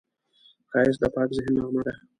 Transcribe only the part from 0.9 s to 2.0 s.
د پاک ذهن نغمه ده